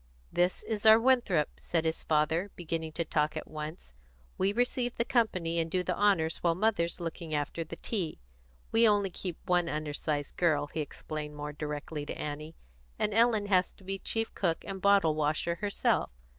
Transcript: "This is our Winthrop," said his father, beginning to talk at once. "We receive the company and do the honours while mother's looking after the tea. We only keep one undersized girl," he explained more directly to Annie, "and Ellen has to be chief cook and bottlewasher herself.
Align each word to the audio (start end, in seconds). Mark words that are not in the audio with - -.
"This 0.33 0.63
is 0.63 0.83
our 0.83 0.99
Winthrop," 0.99 1.59
said 1.59 1.85
his 1.85 2.01
father, 2.01 2.49
beginning 2.55 2.91
to 2.93 3.05
talk 3.05 3.37
at 3.37 3.47
once. 3.47 3.93
"We 4.35 4.51
receive 4.51 4.95
the 4.95 5.05
company 5.05 5.59
and 5.59 5.69
do 5.69 5.83
the 5.83 5.95
honours 5.95 6.37
while 6.37 6.55
mother's 6.55 6.99
looking 6.99 7.35
after 7.35 7.63
the 7.63 7.75
tea. 7.75 8.17
We 8.71 8.89
only 8.89 9.11
keep 9.11 9.37
one 9.45 9.69
undersized 9.69 10.37
girl," 10.37 10.65
he 10.65 10.79
explained 10.79 11.35
more 11.35 11.53
directly 11.53 12.03
to 12.07 12.17
Annie, 12.17 12.55
"and 12.97 13.13
Ellen 13.13 13.45
has 13.45 13.71
to 13.73 13.83
be 13.83 13.99
chief 13.99 14.33
cook 14.33 14.65
and 14.65 14.81
bottlewasher 14.81 15.59
herself. 15.59 16.09